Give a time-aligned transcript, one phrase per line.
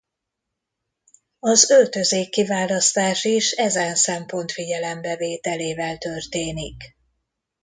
[1.39, 6.95] Az öltözék kiválasztás is ezen szempont figyelembe vételével történik.